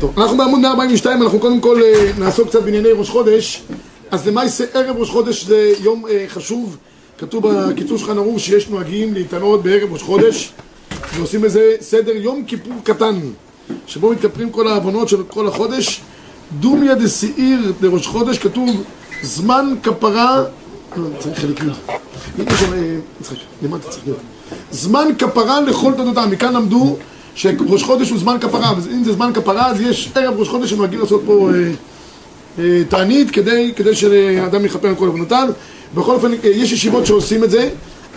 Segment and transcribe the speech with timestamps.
[0.00, 3.62] טוב, אנחנו בעמוד 142, אנחנו קודם כל אה, נעסוק קצת בענייני ראש חודש.
[4.10, 5.44] אז למעשה ערב ראש חודש?
[5.44, 6.76] זה יום אה, חשוב.
[7.18, 10.52] כתוב בקיצור שולחן ערוך שיש נוהגים להתענות בערב ראש חודש
[11.16, 13.20] ועושים בזה סדר יום כיפור קטן
[13.86, 16.00] שבו מתכפרים כל העוונות של כל החודש.
[16.60, 18.82] דומיה דשעיר לראש חודש כתוב
[19.22, 20.44] זמן כפרה
[21.34, 21.76] חלק אה,
[23.90, 24.18] צריך להיות?
[24.70, 26.96] זמן כפרה לכל תודותם מכאן למדו
[27.40, 31.00] שראש חודש הוא זמן כפרה ואם זה זמן כפרה אז יש ערב ראש חודש שנוהגים
[31.00, 31.70] לעשות פה אה,
[32.58, 35.48] אה, תענית כדי, כדי שאדם יכפר על כל עוונותיו
[35.94, 37.68] בכל אופן, אה, יש ישיבות שעושים את זה,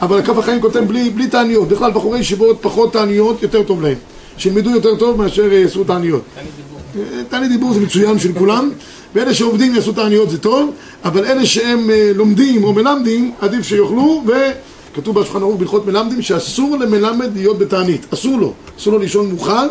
[0.01, 1.67] אבל הכף החיים כותב בלי, בלי תעניות.
[1.67, 3.95] בכלל, בחורי ישיבות פחות תעניות, יותר טוב להם.
[4.37, 6.21] שילמדו יותר טוב מאשר אה, יעשו תעניות.
[7.29, 8.69] תענית דיבור זה מצוין של כולם,
[9.15, 10.71] ואלה שעובדים יעשו תעניות זה טוב,
[11.03, 14.23] אבל אלה שהם אה, לומדים או מלמדים, עדיף שיאכלו,
[14.93, 18.05] וכתוב בשולחן ערוך בהלכות מלמדים שאסור למלמד להיות בתענית.
[18.13, 18.53] אסור לו.
[18.79, 19.67] אסור לו לישון מוכן,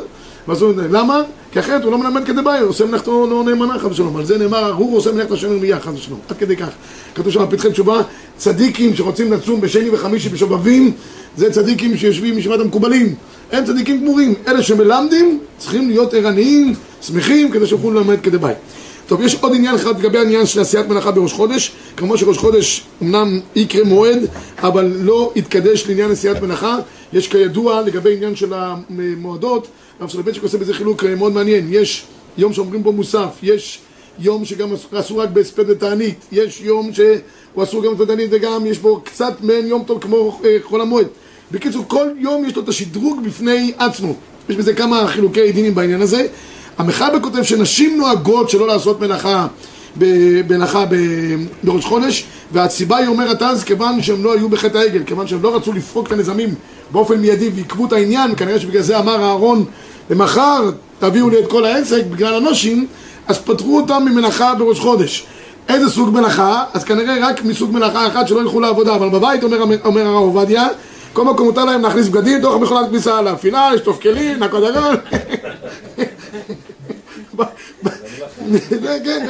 [0.48, 0.72] ואסור...
[0.90, 1.22] למה?
[1.52, 4.16] כי אחרת הוא לא מלמד כדי בעיה, הוא עושה מלאכתו לא נאמנה חס ושלום.
[4.16, 6.19] על זה נאמר, הוא עושה מלאכת השם רמייה חס ושלום.
[6.28, 6.69] עד כדי כך.
[7.14, 8.02] כתוב שם בפתחי תשובה,
[8.36, 10.92] צדיקים שרוצים לצום בשני וחמישי בשובבים,
[11.36, 13.14] זה צדיקים שיושבים משבעת המקובלים.
[13.52, 14.34] הם צדיקים גמורים.
[14.48, 18.56] אלה שמלמדים צריכים להיות ערניים, שמחים, כדי שיוכלו ללמד כדי בעיה.
[19.12, 21.72] טוב, יש עוד עניין אחד לגבי העניין של עשיית מלאכה בראש חודש.
[21.96, 24.19] כמו שראש חודש אמנם יקרה מועד,
[24.58, 26.78] אבל לא יתקדש לעניין עשיית מלאכה.
[27.12, 29.66] יש כידוע לגבי עניין של המועדות,
[30.00, 31.66] הרב סולובייצ'יק עושה בזה חילוק מאוד מעניין.
[31.70, 32.04] יש
[32.38, 33.78] יום שאומרים בו מוסף, יש
[34.19, 39.00] יום שגם אסור רק בהספד ותענית, יש יום שהוא אסור גם בתענית וגם יש בו
[39.04, 41.06] קצת מעין יום טוב כמו אה, חול המועד.
[41.50, 44.14] בקיצור, כל יום יש לו את השדרוג בפני עצמו.
[44.48, 46.26] יש בזה כמה חילוקי דינים בעניין הזה.
[46.78, 49.47] המחבר כותב שנשים נוהגות שלא לעשות מלאכה
[50.48, 50.84] מלאכה
[51.62, 55.56] בראש חודש והסיבה היא אומרת אז כיוון שהם לא היו בחטא העגל כיוון שהם לא
[55.56, 56.55] רצו לפרוק את הנזמים
[56.91, 59.65] באופן מיידי ועיכבו את העניין כנראה שבגלל זה אמר אהרון
[60.11, 62.87] ומחר תביאו לי את כל העסק בגלל הנושים
[63.27, 65.27] אז פטרו אותם ממלאכה בראש חודש
[65.69, 66.65] איזה סוג מלאכה?
[66.75, 70.69] אז כנראה רק מסוג מלאכה אחת שלא ילכו לעבודה אבל בבית אומר, אומר הרב עובדיה
[71.12, 74.97] כל מקום מותר להם להכניס בגדים תוך מכונת כניסה לאפילה, לשטוף כלים, הכל הגול
[78.82, 79.26] כן, כן,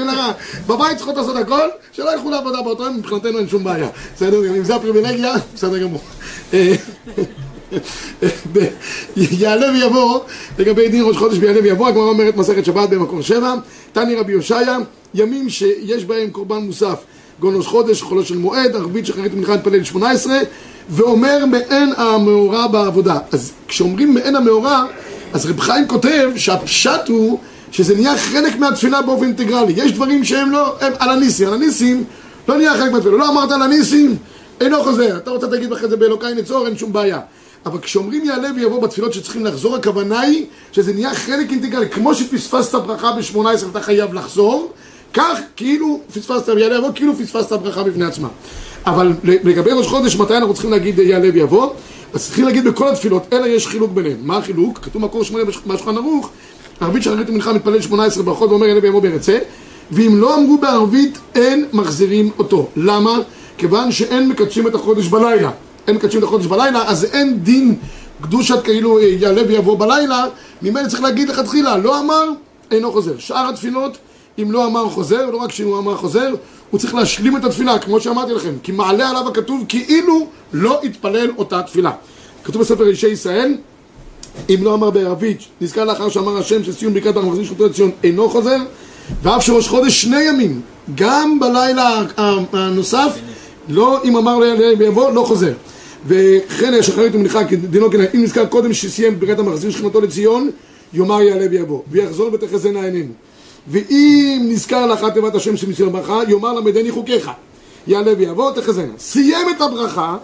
[0.66, 3.88] בבית צריכות לעשות הכל, שלא ילכו לעבודה באותו יום, מבחינתנו אין שום בעיה.
[4.16, 6.00] בסדר, אם זה הפריבילגיה, בסדר גמור.
[9.16, 10.20] יעלה ויבוא,
[10.58, 13.54] לגבי דין ראש חודש ויעלה ויבוא, הגמרא אומרת מסכת שבת במקור שבע,
[13.92, 14.78] תני רבי יושעיה,
[15.14, 17.04] ימים שיש בהם קורבן מוסף,
[17.40, 20.34] גון ראש חודש, חולו של מועד, ערבית שחרית מנחה להתפלל 18,
[20.90, 23.18] ואומר מעין המאורע בעבודה.
[23.32, 24.84] אז כשאומרים מעין המאורע,
[25.32, 27.38] אז רב חיים כותב שהפשט הוא
[27.72, 29.72] שזה נהיה חלק מהתפילה באופן אינטגרלי.
[29.76, 31.48] יש דברים שהם לא, הם על הניסים.
[31.48, 32.04] על הניסים
[32.48, 33.16] לא נהיה חלק מהתפילה.
[33.16, 34.16] לא אמרת על הניסים,
[34.60, 35.16] אינו חוזר.
[35.16, 37.20] אתה רוצה להגיד אחרי זה באלוקיי נצור, אין שום בעיה.
[37.66, 41.88] אבל כשאומרים יעלה ויבוא בתפילות שצריכים לחזור, הכוונה היא שזה נהיה חלק אינטגרלי.
[41.88, 44.72] כמו שפספסת ברכה ב-18 אתה חייב לחזור,
[45.14, 48.28] כך כאילו פספסת יעלה ויבוא, כאילו פספסת ברכה בפני עצמה.
[48.86, 51.70] אבל לגבי ראש חודש, מתי אנחנו צריכים להגיד יעלה ויבוא?
[52.14, 54.16] אז צריכים להגיד בכל התפילות, אלא יש חילוק ביניהם.
[54.22, 54.78] מה החילוק?
[54.78, 56.30] כתוב מקור שמונה בשולחן ערוך,
[56.80, 59.38] ערבית של ערבית המנחה מתפלל 18 ברכות ואומר אלה בימו ברצה
[59.90, 63.18] ואם לא אמרו בערבית אין מחזירים אותו למה?
[63.58, 65.50] כיוון שאין מקדשים את החודש בלילה
[65.86, 67.76] אין מקדשים את החודש בלילה אז אין דין
[68.20, 70.24] קדושת כאילו יעלה ויבוא בלילה
[70.62, 72.24] ממילא צריך להגיד לכתחילה לא אמר
[72.70, 73.98] אינו חוזר שאר התפילות
[74.38, 76.34] אם לא אמר חוזר לא רק שאם הוא אמר חוזר
[76.72, 81.30] הוא צריך להשלים את התפילה כמו שאמרתי לכם כי מעלה עליו הכתוב כאילו לא התפלל
[81.38, 81.90] אותה תפילה.
[82.44, 83.56] כתוב בספר אישי ישראל
[84.50, 88.30] אם לא אמר בערבית, נזכר לאחר שאמר השם שסיום ברכת בר מחזיר שלטו לציון אינו
[88.30, 88.56] חוזר.
[89.22, 90.60] ואף שראש חודש שני ימים
[90.94, 92.02] גם בלילה
[92.52, 93.18] הנוסף
[93.68, 94.38] לא אם אמר
[94.78, 95.52] ויבוא לא חוזר.
[96.06, 98.06] וכן יש אחרית ומניחה כדינו כנראה.
[98.14, 100.50] אם נזכר קודם שסיים ברכת המחזיר שכנתו לציון
[100.94, 103.12] יאמר יעלה ויבוא ויחזור ותחזינה עינינו
[103.68, 107.30] ואם נזכר לאחת תיבת השם של מסיון ברכה יאמר למדני חוקיך
[107.86, 110.16] יעלה ויבוא תחזינה סיים את הברכה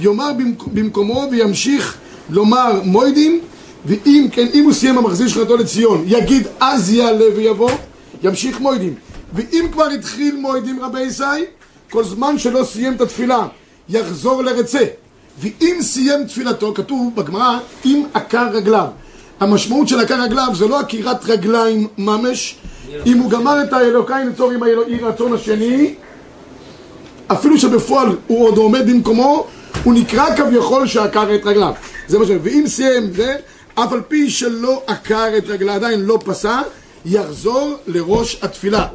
[0.00, 0.30] יאמר
[0.66, 1.96] במקומו וימשיך
[2.30, 3.40] לומר מוידים,
[3.86, 7.70] ואם כן, אם הוא סיים המחזיר שכנתו לציון, יגיד אז יעלה ויבוא,
[8.22, 8.94] ימשיך מוידים.
[9.34, 11.22] ואם כבר התחיל מוידים רבי ישי,
[11.90, 13.46] כל זמן שלא סיים את התפילה,
[13.88, 14.84] יחזור לרצה.
[15.40, 18.86] ואם סיים תפילתו, כתוב בגמרא, אם עקר רגליו.
[19.44, 22.56] המשמעות של עקר רגליו זה לא עקירת רגליים ממש,
[23.06, 25.94] אם הוא גמר את האלוקיים לצור עם האי רצון השני,
[27.26, 29.46] אפילו שבפועל הוא עוד עומד במקומו,
[29.84, 31.72] הוא נקרא כביכול שעקר את רגליו.
[32.08, 32.28] זה מה ש...
[32.42, 33.36] ואם סיים זה,
[33.74, 36.60] אף על פי שלא עקר את רגלה, עדיין לא פסע,
[37.04, 38.86] יחזור לראש התפילה.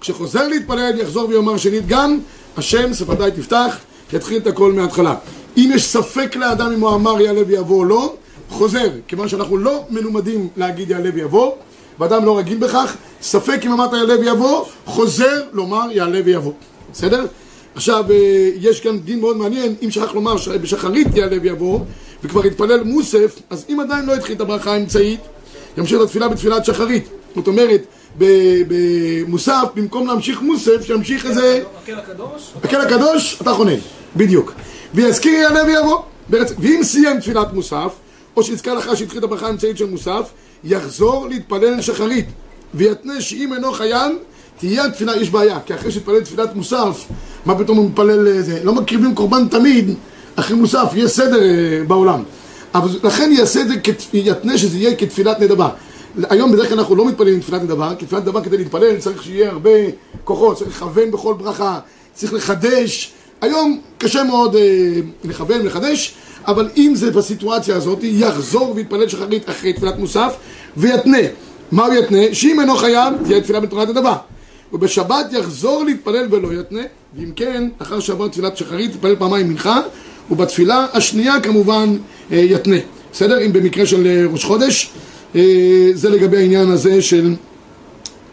[0.00, 2.18] כשחוזר להתפלל, יחזור ויאמר שנית גם,
[2.56, 3.76] השם שפתיי תפתח,
[4.12, 5.14] יתחיל את הכל מההתחלה.
[5.56, 8.14] אם יש ספק לאדם אם הוא אמר יעלה ויבוא או לא,
[8.48, 11.52] חוזר, כיוון שאנחנו לא מלומדים להגיד יעלה ויבוא,
[11.98, 16.52] ואדם לא רגיל בכך, ספק אם אמרת יעלה ויבוא, חוזר לומר יעלה ויבוא.
[16.92, 17.26] בסדר?
[17.74, 21.80] עכשיו, אה, יש כאן דין מאוד מעניין, אם שכח לומר שבשחרית יעלה ויבוא,
[22.24, 25.20] וכבר התפלל מוסף, אז אם עדיין לא התחיל את הברכה האמצעית,
[25.78, 27.08] ימשיך לתפילה בתפילת שחרית.
[27.34, 27.82] זאת אומרת,
[28.68, 31.62] במוסף, במקום להמשיך מוסף, שימשיך איזה...
[31.82, 32.52] הקל הקדוש?
[32.64, 33.78] הקל הקדוש, אתה חונן,
[34.16, 34.52] בדיוק.
[34.94, 35.98] ויזכיר יעלה ויבוא.
[36.30, 37.92] ואם סיים תפילת מוסף,
[38.38, 40.30] או שנזכר לאחר שהתחיל את הברכה האמצעית של מוסף,
[40.64, 42.26] יחזור להתפלל שחרית.
[42.74, 44.18] ויתנה שאם אינו חייל,
[44.58, 47.04] תהיה התפילה, יש בעיה, כי אחרי שהתפלל תפילת מוסף,
[47.44, 48.60] מה פתאום הוא מתפלל זה?
[48.64, 49.94] לא מקריבים קורבן תמיד
[50.36, 52.22] אחרי מוסף, יש סדר אה, בעולם.
[52.74, 53.74] אבל לכן יעשה את זה,
[54.12, 55.68] יתנה שזה יהיה כתפילת נדבה.
[56.30, 59.22] היום בדרך כלל אנחנו לא מתפללים עם תפילת נדבה, כי תפילת נדבה כדי להתפלל צריך
[59.22, 59.70] שיהיה הרבה
[60.24, 61.78] כוחות, צריך לכוון בכל ברכה,
[62.14, 63.12] צריך לחדש.
[63.40, 66.14] היום קשה מאוד אה, לכוון, לחדש,
[66.48, 70.36] אבל אם זה בסיטואציה הזאת, יחזור ויתפלל שחרית אחרי תפילת מוסף,
[70.76, 71.18] ויתנה.
[71.72, 72.22] מה הוא יתנה?
[72.32, 74.16] שאם אינו חייב, תהיה תפילה בתורת נדבה.
[74.72, 76.80] ובשבת יחזור להתפלל ולא יתנה,
[77.16, 79.80] ואם כן, אחר שעבר תפילת שחרית, יתפלל פעמיים מנחה,
[80.30, 81.96] ובתפילה השנייה כמובן
[82.32, 82.76] אה, יתנה.
[83.12, 83.46] בסדר?
[83.46, 84.90] אם במקרה של אה, ראש חודש,
[85.36, 87.34] אה, זה לגבי העניין הזה של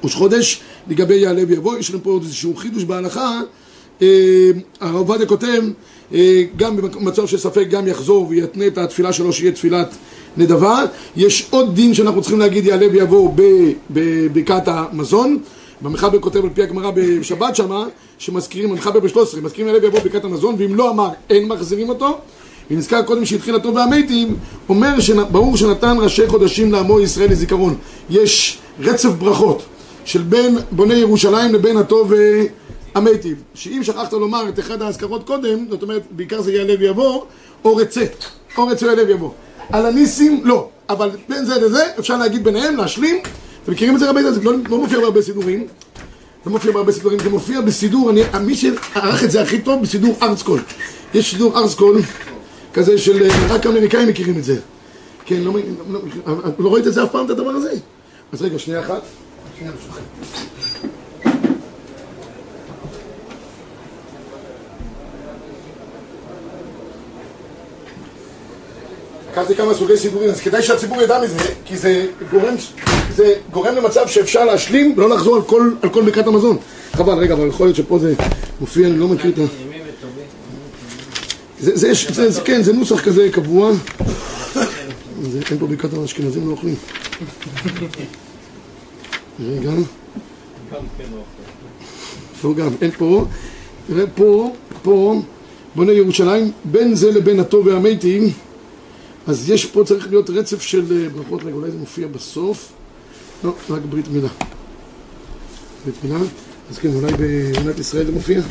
[0.03, 3.41] ראש חודש, לגבי יעלה ויבוא, יש לנו פה עוד איזשהו חידוש בהלכה,
[4.81, 5.63] הרב עובדיה כותב,
[6.57, 9.95] גם במצב של ספק גם יחזור ויתנה את התפילה שלו שיהיה תפילת
[10.37, 10.83] נדבה.
[11.17, 13.33] יש עוד דין שאנחנו צריכים להגיד יעלה ויבוא
[13.89, 15.37] בברכת המזון.
[15.81, 17.85] במחבר כותב על פי הגמרא בשבת שמה,
[18.17, 22.17] שמזכירים, המחבר ב-13, מזכירים יעלה ויבוא ברכת המזון, ואם לא אמר, אין מחזירים אותו.
[22.71, 24.35] ונזכר קודם שהתחיל הטוב והמתים,
[24.69, 27.75] אומר שברור שנתן ראשי חודשים לעמו ישראל לזיכרון.
[28.09, 29.61] יש רצף ברכות
[30.05, 32.13] של בין בוני ירושלים לבין הטוב
[32.95, 33.35] והמתים.
[33.53, 37.23] שאם שכחת לומר את אחד האזכרות קודם, זאת אומרת, בעיקר זה יעלה ויבוא,
[37.65, 38.05] או רצה.
[38.57, 39.31] או רצה יעלה ויבוא.
[39.71, 40.69] על הניסים, לא.
[40.89, 43.17] אבל בין זה לזה, אפשר להגיד ביניהם, להשלים.
[43.63, 45.67] אתם מכירים את זה הרבה, זה לא, לא מופיע בהרבה סידורים.
[46.45, 50.15] לא מופיע בהרבה סידורים, זה מופיע בסידור, אני, מי שערך את זה הכי טוב, בסידור
[50.21, 50.59] ארצקול.
[51.13, 52.01] יש סידור ארצקול.
[52.73, 54.59] כזה של אה, רק האמריקאים מכירים את זה.
[55.25, 55.53] כן, לא,
[55.89, 57.71] לא, לא, לא ראית את זה אף פעם, את הדבר הזה?
[58.31, 59.01] אז רגע, שנייה אחת.
[59.57, 59.73] שנייה
[69.35, 72.55] לקחתי כמה סוגי סידורים, אז כדאי שהציבור ידע מזה, כי זה גורם,
[73.15, 76.57] זה גורם למצב שאפשר להשלים ולא לחזור על כל, על כל ברכת המזון.
[76.93, 78.13] חבל, רגע, אבל יכול להיות שפה זה
[78.61, 79.41] מופיע, אני לא מכיר את ה...
[81.59, 83.71] זה, זה, זה, זה, כן, זה נוסח כזה קבוע.
[85.21, 86.75] זה, אין פה ברכת האשכנזים לא אוכלים.
[89.39, 89.71] רגע.
[92.41, 93.25] פה גם, אין פה.
[93.87, 94.53] תראה, פה,
[94.83, 95.21] פה,
[95.75, 98.29] בונה ירושלים, בין זה לבין הטוב והמתים,
[99.27, 102.71] אז יש פה, צריך להיות רצף של אה, ברכות, רגע, אולי זה מופיע בסוף.
[103.43, 104.27] לא, רק ברית מילה.
[105.83, 106.19] ברית מילה,
[106.69, 108.41] אז כן, אולי במדינת ישראל זה מופיע.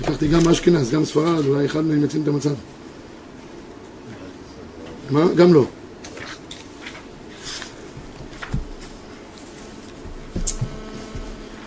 [0.00, 2.54] לקחתי גם אשכנז, גם ספרד, אולי אחד מהם יציל את המצב.
[5.10, 5.34] מה?
[5.36, 5.64] גם לא.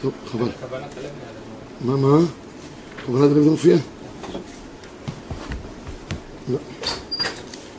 [0.01, 0.49] טוב, חבל.
[1.81, 2.17] מה, מה?
[3.05, 3.77] כוונת הלב זה מופיע?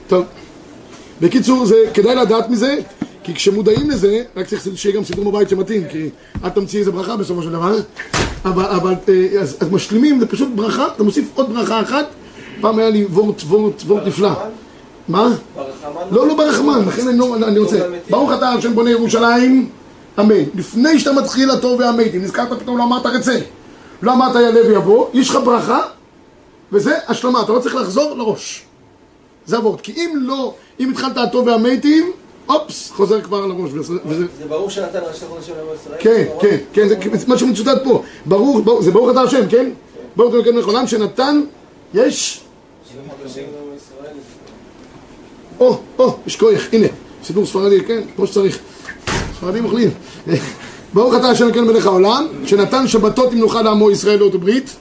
[0.07, 0.25] טוב.
[1.21, 2.77] בקיצור, זה, כדאי לדעת מזה,
[3.23, 6.11] כי כשמודעים לזה, רק צריך שיהיה גם סידור בבית שמתאים, כי
[6.45, 7.77] אל תמציא איזה ברכה בסופו של דבר.
[8.45, 12.07] אבל, אבל אה, אז, אז משלימים, זה פשוט ברכה, אתה מוסיף עוד ברכה אחת.
[12.61, 14.31] פעם היה לי וורט, וורט, וורט נפלא.
[15.09, 15.29] מה?
[16.11, 17.79] לא, לא ברחמן, לכן אני, לא, אני רוצה.
[18.11, 19.69] ברוך אתה השם בונה ירושלים,
[20.21, 20.35] אמן.
[20.55, 23.39] לפני שאתה מתחיל הטוב והמת, אם נזכרת פתאום לא אמרת רצה,
[24.03, 25.81] לא אמרת יעלה ויבוא, יש לך ברכה,
[26.73, 28.66] וזה השלמה, אתה לא צריך לחזור לראש.
[29.47, 29.81] זה הוורד.
[29.81, 32.13] כי אם לא, אם התחלת הטוב והמתים,
[32.49, 33.71] אופס, חוזר כבר לראש.
[33.71, 35.97] זה ברור שנתן ראשי חודשים לעם ישראל?
[36.01, 38.03] כן, כן, כן, זה מה שמצוטט פה.
[38.27, 39.71] ברור, זה ברוך אתה השם, כן?
[40.17, 41.41] ברוך אתה השם לכולם שנתן,
[41.95, 42.41] יש?
[45.61, 46.87] או, או, יש כוח, הנה,
[47.25, 48.59] סידור ספרדי, כן, כמו שצריך.
[49.37, 49.91] ספרדים אוכלים.
[50.95, 54.77] ברוך אתה השם כן מלך העולם, שנתן שבתות עם נוחה לעמו ישראל לאותו ברית,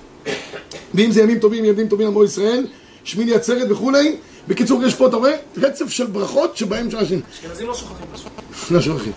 [0.94, 2.68] ואם זה ימים טובים, ימים טובים לעמו ישראל,
[3.04, 4.16] שמיני עצרת וכולי,
[4.48, 7.22] בקיצור, יש פה, אתה רואה, רצף של ברכות שבהם של אנשים.
[7.34, 8.72] אשכנזים לא שוכחים פשוט.
[8.72, 9.12] לא שוכחים.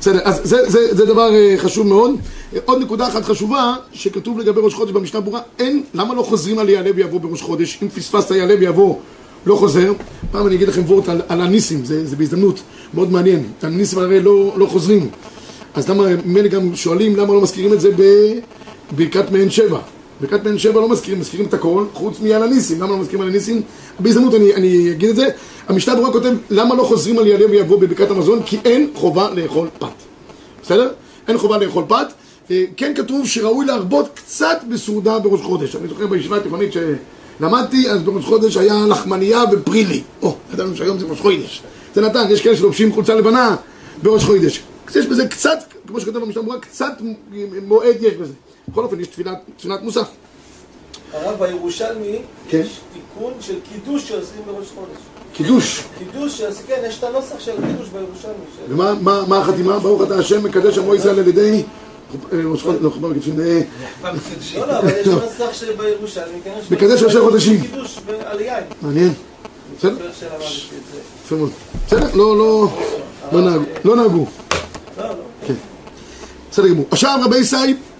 [0.00, 2.10] בסדר, אז זה, זה, זה דבר אה, חשוב מאוד.
[2.64, 6.68] עוד נקודה אחת חשובה, שכתוב לגבי ראש חודש במשנה ברורה, אין, למה לא חוזרים על
[6.68, 7.78] יעלה ויבוא בראש חודש?
[7.82, 8.98] אם פספסת יעלה ויבוא,
[9.46, 9.92] לא חוזר.
[10.30, 12.60] פעם אני אגיד לכם וורט על, על הניסים, זה, זה בהזדמנות
[12.94, 13.48] מאוד מעניין.
[13.62, 15.10] הניסים הרי לא, לא חוזרים.
[15.74, 17.90] אז למה, ממילא גם שואלים למה לא מזכירים את זה
[18.92, 19.78] בברכת מעין שבע.
[20.24, 22.80] ברכת בן שבע לא מזכירים, מזכירים את הכל, חוץ מעל הניסים.
[22.80, 23.62] למה לא מזכירים על הניסים?
[23.98, 25.28] בהזדמנות אני, אני אגיד את זה.
[25.68, 28.42] המשנה ברורה כותב, למה לא חוזרים על יעלה ויבוא בברכת המזון?
[28.46, 29.88] כי אין חובה לאכול פת.
[30.62, 30.92] בסדר?
[31.28, 32.06] אין חובה לאכול פת.
[32.50, 35.76] אה, כן כתוב שראוי להרבות קצת בסעודה בראש חודש.
[35.76, 40.02] אני זוכר בישיבה התיכונית שלמדתי, אז בראש חודש היה לחמניה ופרילי.
[40.22, 41.62] או, ידענו שהיום זה ראש חודש.
[41.94, 43.56] זה נתן, יש כאלה שלובשים חולצה לבנה
[44.02, 44.62] בראש חודש.
[44.96, 46.92] יש בזה קצת, כמו שכתב במשנה ברורה, קצת
[47.66, 48.32] מועד יש בזה.
[48.68, 50.08] בכל אופן, יש תפילת, תפילת מוסף.
[51.12, 52.18] הרב בירושלמי,
[52.48, 52.58] כן.
[52.64, 54.98] יש תיקון של קידוש שעושים בראש חודש.
[55.32, 55.84] קידוש.
[55.98, 58.34] קידוש, שעושים- כן, יש את הנוסח של הקידוש בירושלמי.
[58.66, 59.78] של- ומה מה, מה החתימה?
[59.78, 61.62] ברוך אתה השם מקדש עמו ישראל על ידי...
[62.32, 63.60] אה, חודש, לא, חובר קידושין, אה,
[64.02, 67.60] לא, לא, אבל יש נוסח שבירושלמי, כן, מקדש ראשי חודשים.
[67.60, 68.64] קידוש על יין.
[68.82, 69.12] מעניין.
[69.78, 69.96] בסדר?
[71.24, 71.50] יפה מאוד.
[71.86, 72.06] בסדר?
[72.14, 72.68] לא, לא,
[73.32, 73.64] לא נהגו.
[73.84, 74.26] לא נהגו.
[74.98, 75.14] לא, לא.
[76.50, 76.86] בסדר גמור.
[76.90, 77.93] עכשיו רבי אה, אה, ברכ-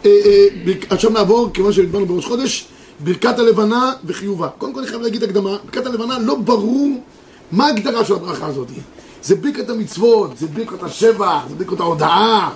[0.91, 2.67] עכשיו נעבור, כיוון שדיברנו בראש חודש,
[3.01, 4.49] ברכת הלבנה וחיובה.
[4.59, 6.89] קודם כל אני חייב להגיד הקדמה, ברכת הלבנה לא ברור
[7.53, 8.69] מה ההגדרה של הברכה הזאת.
[9.23, 12.51] זה ברכת המצוות, זה ברכת השבח, זה ברכת ההודעה.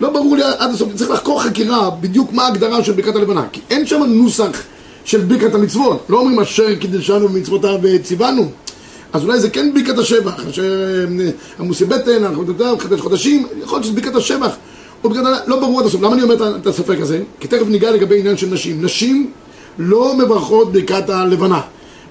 [0.00, 3.46] לא ברור לי עד הסוף, צריך לחקור חקירה בדיוק מה ההגדרה של ברכת הלבנה.
[3.52, 4.62] כי אין שם נוסח
[5.04, 6.06] של ברכת המצוות.
[6.08, 8.50] לא אומרים אשר קידשנו במצוותיו וציוונו.
[9.12, 13.76] אז אולי זה כן ברכת השבח, אשר אה, עמוסי בטן, אנחנו יודעים, חדש חודשים, יכול
[13.76, 14.56] להיות שזה ברכת השבח.
[15.04, 15.46] או ברכת ה...
[15.46, 16.02] לא ברור עד הסוף.
[16.02, 17.22] למה אני אומר את- הספק הזה?
[17.40, 18.84] כי תכף ניגע לגבי עניין של נשים.
[18.84, 19.30] נשים
[19.78, 21.60] לא מברכות ברכת הלבנה.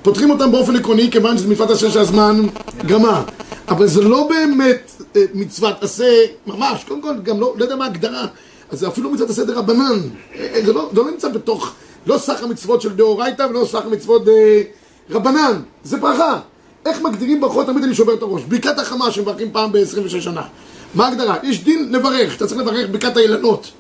[0.01, 2.41] פותחים אותם באופן עקרוני, כיוון שזה מצוות עשה שהזמן
[2.85, 3.23] גרמה.
[3.67, 6.05] אבל זה לא באמת אה, מצוות עשה
[6.47, 6.83] ממש.
[6.87, 8.25] קודם כל, גם לא, לא יודע מה ההגדרה.
[8.71, 9.99] אז זה אפילו מצוות עשה דה רבנן.
[10.39, 11.71] אה, זה לא, זה לא נמצא בתוך,
[12.07, 14.61] לא סך המצוות של דאורייתא ולא סך המצוות אה,
[15.11, 15.61] רבנן.
[15.83, 16.39] זה ברכה.
[16.85, 17.65] איך מגדירים ברכות?
[17.67, 18.41] תמיד אני שובר את הראש.
[18.47, 20.41] ברכת החמה שמברכים פעם ב-26 שנה.
[20.95, 21.37] מה ההגדרה?
[21.43, 23.71] יש דין לברך, אתה צריך לברך ברכת האילנות.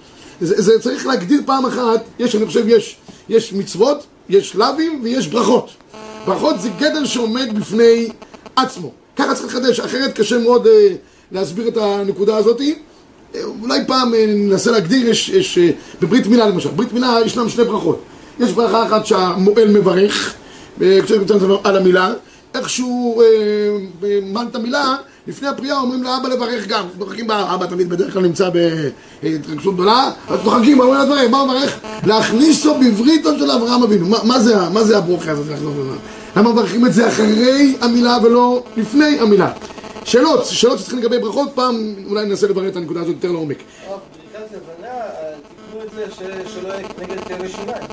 [0.41, 2.95] זה, זה צריך להגדיר פעם אחת, יש, אני חושב, יש,
[3.29, 5.69] יש מצוות, יש לאווים ויש ברכות.
[6.25, 8.09] ברכות זה גדר שעומד בפני
[8.55, 8.91] עצמו.
[9.15, 10.95] ככה צריך לחדש, אחרת קשה מאוד אה,
[11.31, 12.61] להסביר את הנקודה הזאת.
[13.35, 15.69] אה, אולי פעם אה, ננסה להגדיר, יש, יש אה,
[16.01, 17.99] בברית מילה למשל, ברית מילה ישנם שני ברכות.
[18.39, 20.33] יש ברכה אחת שהמועל מברך,
[20.81, 20.99] אה,
[21.63, 22.13] על המילה,
[22.55, 23.27] איכשהו אה,
[24.21, 24.95] מל את המילה,
[25.27, 28.49] לפני הפריאה אומרים לאבא לברך גם, דוחקים באבא תמיד בדרך כלל נמצא
[29.23, 31.79] בהתרגשות גדולה, אז דוחקים, אומרים מה הוא מברך?
[32.05, 35.45] להכניסו בבריתו של אברהם אבינו, מה, מה זה, מה זה הברוכה הזאת?
[36.35, 39.51] למה מברכים את זה אחרי המילה ולא לפני המילה?
[40.05, 43.57] שאלות, שאלות שצריכים לגבי ברכות, פעם אולי ננסה לברר את הנקודה הזאת יותר לעומק.
[43.87, 43.99] הרב,
[44.33, 44.93] ברכת לבנה,
[45.71, 46.05] תיקנו את זה
[46.53, 47.83] שלא יהיה נגד שיניים.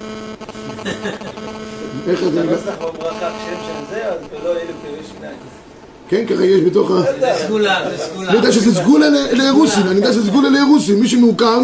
[2.08, 2.52] איך זה נקרא?
[2.52, 5.59] הנוסח בברכה, כשם של זה, אז לא יהיו לו כאבי שיניים.
[6.10, 7.02] כן, ככה יש בתוך ה...
[7.46, 8.28] סגולה, זה סגולה.
[8.28, 11.60] אני יודע שזה סגולה לאירוסין, אני יודע שזה סגולה לאירוסין, מי שמעוקר,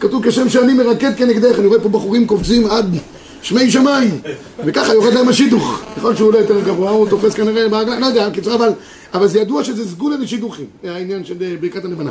[0.00, 2.86] כתוב כשם שאני מרקד כנגדך, אני רואה פה בחורים קופצים עד
[3.42, 4.20] שמי שמיים,
[4.66, 8.06] וככה יורד להם השידוך, יכול להיות שהוא לא יותר גבוה, הוא תופס כנראה בעגלה, לא
[8.06, 8.68] יודע, קיצור, אבל,
[9.14, 12.10] אבל זה ידוע שזה סגולה לשידוכים, העניין של אה, ברכת הלבנה.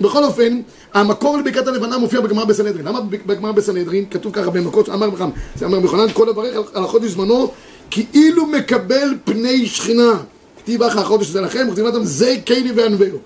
[0.00, 0.60] בכל אופן,
[0.94, 2.84] המקור לברכת הלבנה מופיע בגמרא בסנהדרין.
[2.84, 6.84] למה בגמרא בסנהדרין כתוב ככה במכות, אמר בכם, זה אמר בכונן, כל לברך על- על
[6.84, 7.50] החודש זמנו,
[7.90, 10.12] כאילו מקבל פני שכינה.
[10.68, 13.18] כתיב אחר החודש זה לכם, וכתיב לכם זה קיילי וענווהו.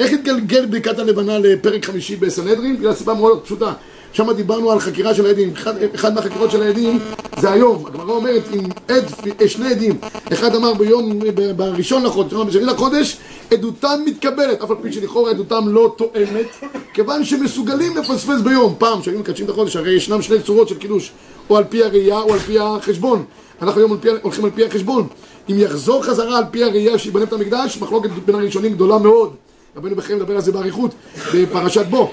[0.00, 2.76] איך התגלגל ברכת הלבנה לפרק חמישי בסנהדרין?
[2.76, 3.72] בגלל סיבה מאוד פשוטה.
[4.12, 5.52] שם דיברנו על חקירה של העדים.
[5.52, 6.98] אחד, אחד מהחקירות של העדים
[7.38, 7.86] זה היום.
[7.86, 9.04] הגמרא אומרת, אם עד,
[9.40, 9.98] אה, שני עדים,
[10.32, 13.16] אחד אמר ביום, ב- בראשון לחודש, אמר בשני לחודש,
[13.50, 16.46] עדותם מתקבלת, אף על פי שלכאורה עדותם לא תואמת,
[16.92, 18.74] כיוון שמסוגלים לפספס ביום.
[18.78, 21.12] פעם, כשהיו מקדשים את החודש, הרי ישנם שני צורות של קידוש,
[21.50, 23.24] או על פי הראייה או על פי החשבון.
[23.62, 25.06] אנחנו היום על פי, הולכים על פי החשבון.
[25.50, 29.34] אם יחזור חזרה על פי הראייה שיבנה את המקדש, מחלוקת בין הראשונים גדולה מאוד.
[29.76, 30.90] רבנו בחיים מדבר על זה באריכות
[31.34, 32.12] בפרשת בו.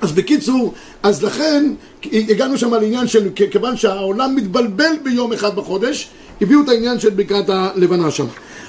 [0.00, 1.74] אז בקיצור, אז לכן
[2.12, 6.08] הגענו שם לעניין של כיוון שהעולם מתבלבל ביום אחד בחודש,
[6.40, 8.26] הביאו את העניין של ברכת הלבנה שם.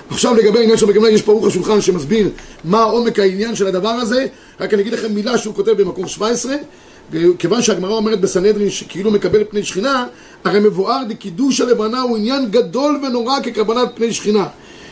[0.10, 2.30] עכשיו לגבי העניין של בגמלה, יש פה ערוך השולחן שמסביר
[2.64, 4.28] מה עומק העניין של הדבר הזה,
[4.60, 6.56] רק אני אגיד לכם מילה שהוא כותב במקור 17,
[7.40, 10.06] כיוון שהגמרא אומרת בסנהדרין שכאילו מקבל פני שכינה,
[10.44, 14.48] הרי מבואר דקידוש הלבנה הוא עניין גדול ונורא כקבלת פני שכינה.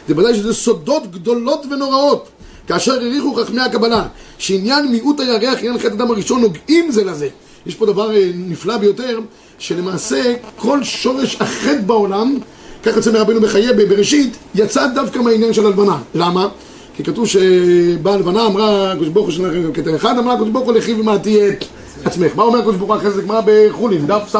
[0.07, 2.29] זה ודאי שזה סודות גדולות ונוראות.
[2.67, 4.07] כאשר העריכו חכמי הקבלה,
[4.38, 7.29] שעניין מיעוט הירח, עניין חטא אדם הראשון, נוגעים זה לזה.
[7.65, 9.19] יש פה דבר אה, נפלא ביותר,
[9.60, 12.38] שלמעשה כל שורש החטא בעולם,
[12.84, 15.98] כך יוצא מרבנו בחיי בראשית, יצא דווקא מהעניין של הלבנה.
[16.15, 16.48] למה?
[16.95, 20.73] כי כתוב שבאה הלבנה, אמרה הקדוש ברוך הוא שלכם כתר אחד, אמרה הקדוש ברוך הוא
[20.73, 21.65] לכי ומעטי את
[22.05, 22.35] עצמך.
[22.35, 23.21] מה אומר הקדוש ברוך הוא אחרי זה?
[23.21, 24.35] גמרא בחולין, דף ס'.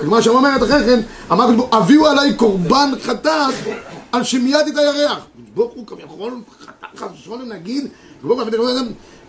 [0.00, 1.00] הגמרא שם אומרת אחרי כן,
[1.32, 3.54] אמר הקדוש ברוך הוא, הביאו עליי קורבן חטאת
[4.12, 5.18] על שמייתי את הירח.
[5.54, 7.86] ברוך הוא כביכול חטאת חס ושלום נגיד,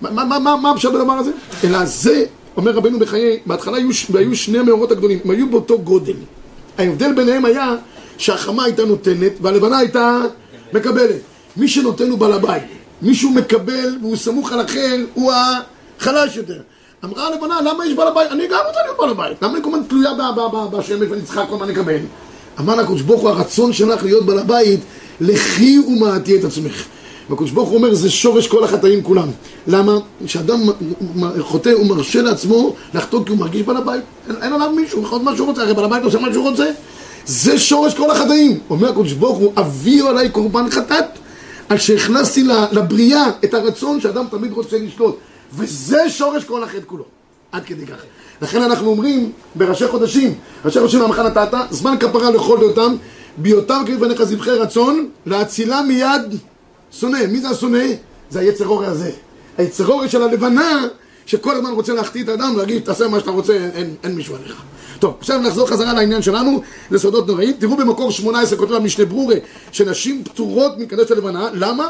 [0.02, 1.32] מה- מה הפשט בדבר הזה?
[1.64, 2.24] אלא זה
[2.58, 3.78] אומר רבנו בחיי, בהתחלה
[4.14, 6.14] היו שני המאורות הגדולים, הם היו באותו גודל.
[6.78, 7.76] ההבדל ביניהם היה
[8.18, 10.18] שהחמה הייתה נותנת והלבנה הייתה
[10.74, 11.16] מקבלת.
[11.58, 12.64] מי שנותן הוא בעל הבית.
[13.02, 15.34] מי שהוא מקבל והוא סמוך על אחר הוא
[16.00, 16.62] החלש יותר.
[17.04, 18.32] אמרה הלבנה, למה יש בעל הבית?
[18.32, 19.42] אני גם רוצה להיות בעל הבית.
[19.42, 20.12] למה אני כל הזמן תלויה
[20.72, 22.00] בשמש ואני צריכה כל הזמן לקבל?
[22.60, 24.80] אמר לה הקדוש ברוך הוא, הרצון שלך להיות בעל הבית,
[25.22, 26.84] לכי ומעטי את עצמך.
[27.30, 29.28] והקדוש ברוך הוא אומר, זה שורש כל החטאים כולם.
[29.68, 29.98] למה?
[30.26, 30.60] כשאדם
[31.40, 34.02] חוטא, הוא מרשה לעצמו לחטוא כי הוא מרגיש בעל הבית.
[34.28, 36.66] אין, אין עליו מישהו, הוא מה שהוא רוצה, הרי בעל הבית עושה מה שהוא רוצה.
[37.26, 38.60] זה שורש כל החטאים.
[38.70, 41.06] אומר הקדוש ברוך הוא, הביאו עליי קורבן חטאת,
[41.70, 45.18] על שהכנסתי לבריאה את הרצון שאדם תמיד רוצה לשלוט.
[45.54, 47.04] וזה שורש כל החטא כולו.
[47.52, 47.98] עד כדי כך.
[48.42, 50.36] לכן אנחנו אומרים בראשי חודשים,
[50.66, 52.96] ראשי חודשים למחן נתת, זמן כפרה לכל דעותם,
[53.38, 56.22] בהיותם כבפניך זבחי רצון, להצילם מיד
[56.92, 57.26] שונא.
[57.28, 57.86] מי זה השונא?
[58.30, 59.12] זה היצר אורי הזה.
[59.58, 60.88] היצר אורי של הלבנה,
[61.30, 64.36] שכל הזמן רוצה להחטיא את האדם, להגיד, תעשה מה שאתה רוצה, אין, אין, אין מישהו
[64.36, 64.56] עליך.
[65.00, 67.54] טוב, עכשיו נחזור חזרה לעניין שלנו, לסודות נוראים.
[67.60, 69.36] תראו במקור 18, כותב המשנה ברורה,
[69.72, 71.88] שנשים פטורות מקדש הלבנה, למה?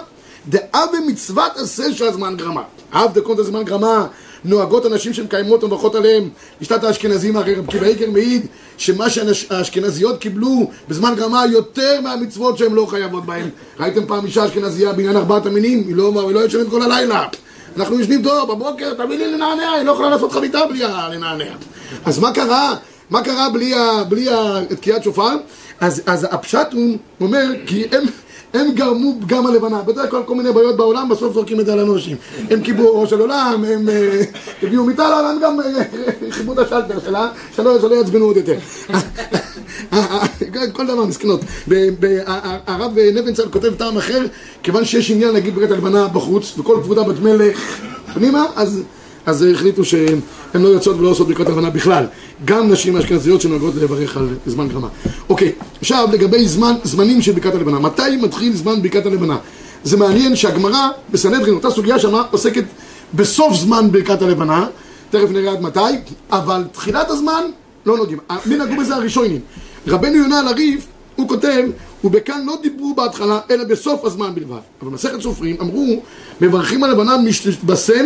[0.50, 2.62] דאה במצוות עשה של הזמן גרמה.
[2.94, 4.08] אב דקות הזמן גרמה,
[4.46, 6.30] נוהגות הנשים שמקיימות ומברכות עליהם.
[6.62, 8.46] לשתת האשכנזים, הרי רב קיבא איגר מעיד
[8.78, 13.50] שמה שהאשכנזיות קיבלו בזמן גרמה יותר מהמצוות שהן לא חייבות בהן.
[13.80, 15.84] ראיתם פעם אישה אשכנזייה בעניין ארבעת המינים?
[15.88, 17.28] היא לא, היא לא ישנת כל הלילה.
[17.80, 20.80] אנחנו יושבים טוב, בבוקר תביא לי לנענע, היא לא יכולה לעשות חביתה בלי
[21.12, 21.54] לנענע.
[22.06, 22.76] אז מה קרה?
[23.10, 23.48] מה קרה
[24.10, 24.28] בלי
[24.70, 25.36] תקיעת שופר?
[25.80, 28.04] אז, אז הפשט הוא אומר, כי הם...
[28.54, 29.82] הם גרמו פגם הלבנה.
[29.82, 32.18] בדרך כלל כל מיני בעיות בעולם, בסוף זורקים את זה על אנושים.
[32.50, 34.22] הם קיבלו ראש של עולם, הם אה,
[34.64, 35.84] הביאו מיטה לעולם, גם אה,
[36.32, 38.58] חיברו את השלטר שלה, שלא יעצבנו עוד יותר.
[40.74, 41.42] כל דבר מסכנות.
[42.68, 44.26] הרב נבנצל כותב טעם אחר,
[44.64, 47.80] כיוון שיש עניין להגיד ברית הלבנה בחוץ, וכל כבודה בת מלך
[48.14, 48.84] פנימה, אז...
[49.26, 50.20] אז החליטו שהן
[50.54, 52.06] לא יוצאות ולא עושות ברכות הלבנה בכלל.
[52.46, 54.88] גם נשים אשכנזיות שנוהגות לברך על זמן גרמה.
[55.30, 57.80] אוקיי, עכשיו לגבי זמן, זמנים של ברכת הלבנה.
[57.80, 59.38] מתי מתחיל זמן ברכת הלבנה?
[59.84, 62.64] זה מעניין שהגמרא בסנהדרין, אותה סוגיה שמה, עוסקת
[63.14, 64.68] בסוף זמן ברכת הלבנה,
[65.10, 65.80] תכף נראה עד מתי,
[66.32, 67.44] אבל תחילת הזמן
[67.86, 68.20] לא נוגעים.
[68.46, 69.40] מי נגעו בזה הראשונים?
[69.88, 71.64] רבנו יונה לריף, הוא כותב
[72.04, 74.60] ובכאן לא דיברו בהתחלה, אלא בסוף הזמן בלבד.
[74.82, 76.02] אבל במסכת סופרים אמרו,
[76.42, 78.06] מברכים על לבנה משתבשם,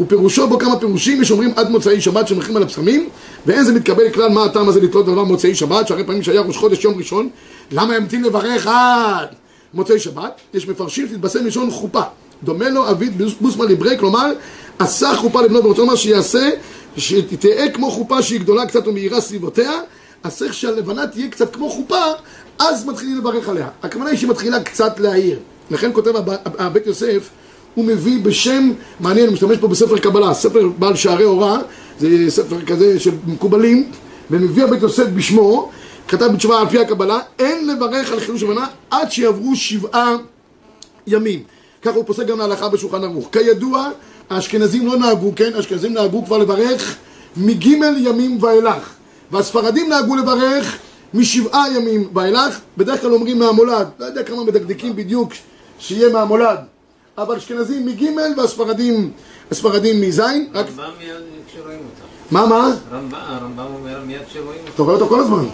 [0.00, 3.08] ופירושו בו כמה פירושים, יש אומרים עד מוצאי שבת שמברכים על הפסמים,
[3.46, 6.56] ואין זה מתקבל כלל מה הטעם הזה לתלות דבר מוצאי שבת, שהרי פעמים שהיה ראש
[6.56, 7.28] חודש יום ראשון,
[7.72, 9.28] למה ימתין לברך עד
[9.74, 10.40] מוצאי שבת?
[10.54, 12.02] יש מפרשים שתתבשם ראשון חופה.
[12.42, 14.32] דומה לו אביד בוסמן ליברי, כלומר,
[14.78, 16.50] עשה חופה לבנות, ורוצה לומר שיעשה,
[16.96, 19.72] שתהיה כמו חופה שהיא גדולה קצת ומאירה סביבותיה,
[20.22, 22.04] אז צריך שהלבנה תהיה קצת כמו חופה,
[22.58, 23.68] אז מתחילים לברך עליה.
[23.82, 25.38] הכוונה היא שהיא מתחילה קצת להעיר.
[25.70, 26.12] לכן כותב
[26.58, 27.28] הבית יוסף,
[27.74, 31.58] הוא מביא בשם, מעניין, הוא משתמש פה בספר קבלה, ספר בעל שערי הוראה,
[32.00, 33.90] זה ספר כזה של מקובלים,
[34.30, 35.70] ומביא הבית יוסף בשמו,
[36.08, 40.16] כתב בתשובה על פי הקבלה, אין לברך על חידוש לבנה עד שיעברו שבעה
[41.06, 41.42] ימים.
[41.82, 43.28] ככה הוא פוסק גם להלכה בשולחן ערוך.
[43.32, 43.88] כידוע,
[44.30, 45.50] האשכנזים לא נהגו, כן?
[45.54, 46.96] האשכנזים נהגו כבר לברך
[47.36, 48.90] מגימל ימים ואילך.
[49.30, 50.78] והספרדים נהגו לברך
[51.14, 55.32] משבעה ימים ואילך, בדרך כלל אומרים מהמולד, לא יודע כמה מדקדקים בדיוק
[55.78, 56.58] שיהיה מהמולד,
[57.18, 58.04] אבל אשכנזים מג'
[58.36, 59.10] והספרדים
[59.50, 60.30] הספרדים מז', רק...
[60.54, 61.16] רמב"ם מיד
[61.48, 62.06] כשרואים אותם.
[62.30, 62.74] מה, מה?
[63.12, 64.70] הרמב"ם אומר מיד כשרואים אותם.
[64.74, 65.44] אתה רואה אותו כל הזמן.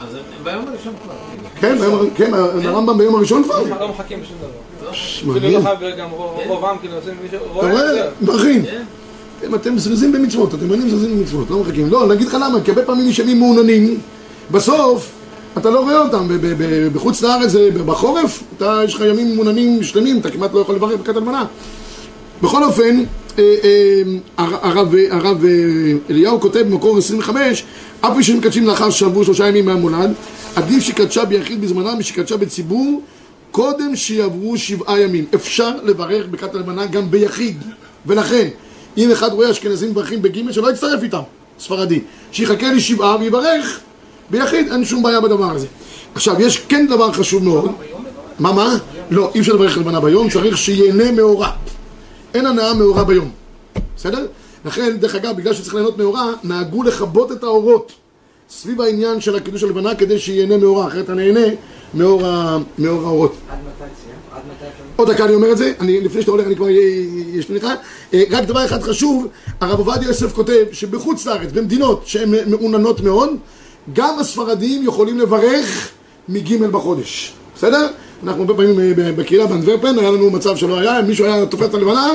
[0.00, 1.14] אז ביום הראשון כבר.
[1.60, 1.76] כן,
[2.16, 2.34] כן,
[2.64, 3.62] הרמב"ם ביום הראשון כבר.
[3.80, 4.90] לא מחכים בשום דבר.
[4.90, 5.50] אפילו.
[5.50, 6.10] לא חייב גם
[6.48, 8.08] רוב עם, כאילו, עושים מישהו, אתה רואה?
[8.22, 8.64] מברכים.
[9.46, 11.90] אם אתם זריזים במצוות, אתם מנים זריזים במצוות, לא מחכים.
[11.90, 14.00] לא, אני אגיד לך למה, כי הרבה פעמים נשארים מעוננים,
[14.52, 15.12] בסוף
[15.58, 16.28] אתה לא רואה אותם,
[16.92, 17.52] בחוץ לארץ,
[17.86, 21.44] בחורף, אתה, יש לך ימים מעוננים שלמים, אתה כמעט לא יכול לברך ברכת הלבנה.
[22.42, 22.98] בכל אופן,
[23.38, 24.02] אה, אה,
[24.36, 24.58] הר-
[25.10, 25.50] הרב, אה,
[26.10, 27.64] אליהו כותב במקור 25,
[28.00, 30.12] אף מי שמקדשים לאחר שעברו שלושה ימים מהמולד,
[30.56, 33.02] עדיף שקדשה ביחיד בזמנה משקדשה בציבור,
[33.50, 35.24] קודם שיעברו שבעה ימים.
[35.34, 37.56] אפשר לברך ברכת הלבנה גם ביחיד,
[38.06, 38.48] ולכן,
[38.98, 41.20] אם אחד רואה אשכנזים מברכים בגימל, שלא יצטרף איתם,
[41.60, 42.00] ספרדי,
[42.32, 43.80] שיחכה לשבעה ויברך
[44.32, 45.66] ביחיד, אין שום בעיה בדבר הזה.
[46.14, 47.70] עכשיו, יש כן דבר חשוב מאוד.
[48.38, 48.76] מה, מה?
[49.10, 51.50] לא, אי אפשר לברך לבנה ביום, צריך שיהנה מאורע.
[52.34, 53.30] אין הנאה מאורע ביום.
[53.96, 54.26] בסדר?
[54.64, 57.92] לכן, דרך אגב, בגלל שצריך ליהנות מאורע, נהגו לכבות את האורות
[58.50, 61.46] סביב העניין של הקידוש הלבנה כדי שיהנה מאורע, אחרת אתה נהנה
[61.94, 63.34] מאור האורות.
[63.50, 64.64] עד מתי.
[64.96, 66.68] עוד דקה אני אומר את זה, אני, לפני שאתה הולך אני כבר
[67.32, 67.66] יש לי לך.
[68.14, 69.26] אה, רק דבר אחד חשוב,
[69.60, 73.30] הרב עובדיה יוסף כותב שבחוץ לארץ, במדינות שהן מעוננות מאוד,
[73.92, 75.88] גם הספרדים יכולים לברך
[76.28, 77.32] מג' בחודש.
[77.56, 77.88] בסדר?
[78.24, 81.66] אנחנו הרבה פעמים אה, בקהילה באנדוורפן, היה לנו מצב שלא היה, אם מישהו היה תופס
[81.66, 82.08] את הלבנה,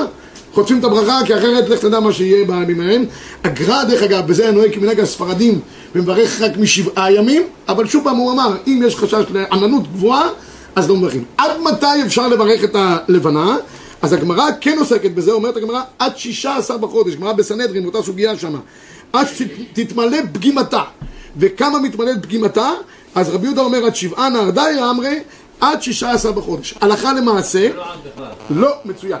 [0.54, 3.04] חוטפים את הברכה, כי אחרת לך תדע מה שיהיה בימים ההם.
[3.44, 5.60] הגר"א, דרך אגב, בזה הנוהג כמנהג הספרדים,
[5.94, 10.28] ומברך רק משבעה ימים, אבל שוב פעם הוא אמר, אם יש חשש לעננות גבוהה,
[10.76, 11.24] אז לא מברכים.
[11.36, 13.56] עד מתי אפשר לברך את הלבנה?
[14.02, 18.38] אז הגמרא כן עוסקת בזה, אומרת הגמרא, עד שישה עשר בחודש, גמרא בסנהדרין, אותה סוגיה
[18.38, 18.58] שמה.
[19.12, 20.82] עד שתתמלא פגימתה.
[21.38, 22.70] וכמה מתמלאת פגימתה?
[23.14, 25.18] אז רבי יהודה אומר, עד שבעה נהרדאי אמרי,
[25.60, 26.74] עד שישה עשר בחודש.
[26.80, 28.26] הלכה למעשה, לא עד בכלל.
[28.50, 29.18] לא מצוין.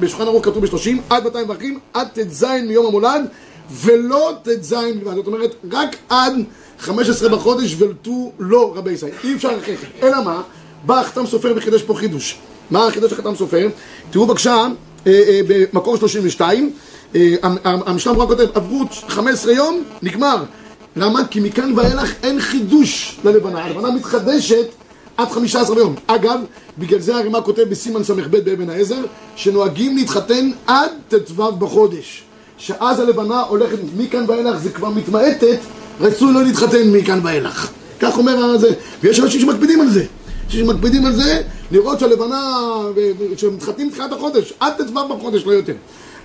[0.00, 3.26] בשולחן ערוך כתוב בשלושים, עד 200 מברכים, עד ט"ז מיום המולד,
[3.70, 5.14] ולא ט"ז בלבד.
[5.14, 6.32] זאת אומרת, רק עד
[6.78, 9.12] 15 בחודש ולטו לא רבי ישראל.
[9.24, 10.06] אי אפשר אחרי כן.
[10.06, 10.42] אלא מה?
[10.86, 12.38] בא החתם סופר וחידש פה חידוש.
[12.70, 13.68] מה החידוש החתם סופר?
[14.10, 14.66] תראו בבקשה,
[15.06, 15.40] אה, אה,
[15.72, 16.70] במקור 32,
[17.14, 20.44] אה, המ- המ- המשנה ברורה כותב, עברו 15 יום, נגמר.
[20.96, 21.26] למה?
[21.30, 23.64] כי מכאן ואילך אין חידוש ללבנה.
[23.64, 24.66] הלבנה מתחדשת
[25.16, 25.94] עד 15 ביום.
[26.06, 26.40] אגב,
[26.78, 29.04] בגלל זה הרימה כותב בסימן ס"ב באבן העזר,
[29.36, 32.22] שנוהגים להתחתן עד ט"ו בחודש.
[32.58, 35.58] שאז הלבנה הולכת, מכאן ואילך זה כבר מתמעטת,
[36.00, 37.70] רצוי לא להתחתן מכאן ואילך.
[38.00, 38.68] כך אומר זה,
[39.02, 40.04] ויש אנשים שמקפידים על זה.
[40.44, 42.58] אנשים שמקפידים על זה, לראות שהלבנה,
[43.36, 45.74] שמתחתנים תחילת החודש, עד ט"ו בחודש, לא יותר.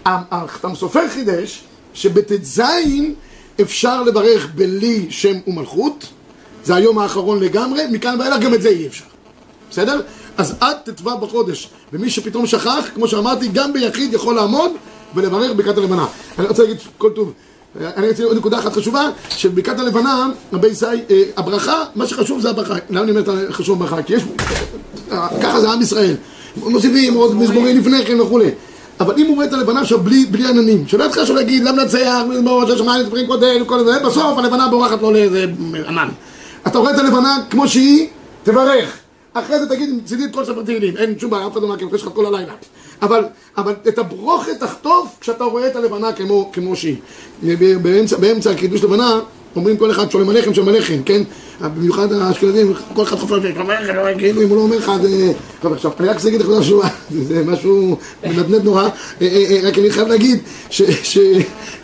[0.05, 2.61] החתם סופר חידש, שבט"ז
[3.61, 6.05] אפשר לברך בלי שם ומלכות,
[6.63, 9.05] זה היום האחרון לגמרי, מכאן ואילך גם את זה אי אפשר.
[9.71, 10.01] בסדר?
[10.37, 14.71] אז עד ט"ו בחודש, ומי שפתאום שכח, כמו שאמרתי, גם ביחיד יכול לעמוד
[15.15, 16.05] ולברך ברכת הלבנה.
[16.39, 17.33] אני רוצה להגיד כל טוב.
[17.81, 22.49] אני רוצה עוד נקודה אחת חשובה, שבברכת הלבנה, רבי ישראל, אה, הברכה, מה שחשוב זה
[22.49, 22.75] הברכה.
[22.89, 24.03] למה אני אומר חשוב ברכה?
[24.03, 24.23] כי יש,
[25.11, 26.15] אה, ככה זה עם ישראל.
[26.57, 28.49] מוסיפים עוד מזמורים לפני כן וכולי.
[28.99, 31.81] אבל אם הוא רואה את הלבנה עכשיו בלי, בלי עננים, שלא יתחיל עכשיו להגיד למה
[31.81, 35.45] לנצח, מזמור, של שמיים, דברים קודם, וכל זה, בסוף הלבנה בורחת לו לאיזה
[35.87, 36.09] ענן.
[36.67, 38.07] אתה רואה את הלבנה כמו שהיא,
[38.43, 38.97] תברך.
[39.33, 41.95] אחרי זה תגיד מצידי את כל ספר תהילים, אין שום בעיה, אף אחד לא מעכב,
[41.95, 42.53] יש לך כל הלילה.
[43.01, 43.23] אבל,
[43.57, 46.95] אבל את הברוכת תחטוף כשאתה רואה את הלבנה כמו, כמו שהיא.
[47.81, 49.19] באמצע, באמצע הקידוש לבנה
[49.55, 51.21] אומרים כל אחד שולם עליכם, שולם עליכם, כן?
[51.61, 53.39] במיוחד האשכנזים, כל אחד חופר,
[54.17, 55.31] כאילו אם הוא לא אומר לך, זה...
[55.61, 56.81] טוב, עכשיו, אני רק להגיד לך משהו,
[57.27, 58.89] זה משהו מנדנד נורא, אה,
[59.21, 60.39] אה, אה, רק אני חייב להגיד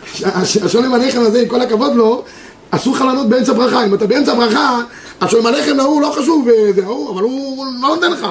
[0.06, 2.24] שהשולם עליכם הזה, עם כל הכבוד לו,
[2.70, 4.80] אסור לך לענות באמצע ברכה, אם אתה באמצע ברכה,
[5.20, 8.26] השולם עליכם להוא לא חשוב, זה ההוא, אבל הוא לא נותן לך.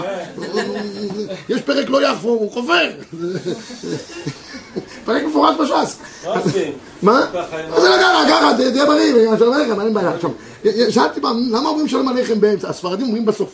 [1.49, 2.89] יש פרק לא יחפור, הוא חופר.
[5.05, 5.97] פרק מפורש בש"ס.
[6.25, 6.73] מה עושים?
[7.01, 7.21] מה?
[7.81, 10.09] זה לא ככה, ככה, תהיה בריא, שלום עליכם, אין בעיה.
[10.11, 10.29] עכשיו,
[10.89, 12.69] שאלתי פעם, למה אומרים שלום עליכם באמצע?
[12.69, 13.49] הספרדים אומרים בסוף.